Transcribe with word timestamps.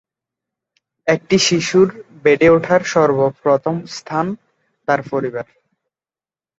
একটি 1.07 1.37
শিশুর 1.39 1.87
বেড়ে 2.23 2.47
ওঠার 2.49 2.81
সর্ব 2.83 3.17
প্রথম 3.43 3.75
স্থান 3.87 4.25
তার 4.87 5.01
পরিবার। 5.11 5.45